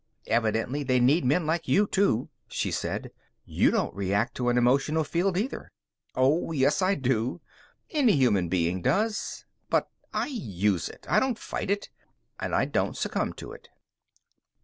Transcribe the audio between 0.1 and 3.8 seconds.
"Evidently they need men like you, too," she said. "You